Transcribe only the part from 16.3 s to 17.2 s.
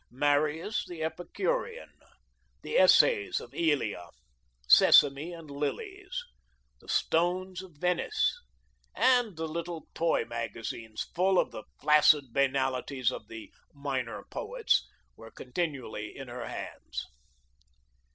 hands.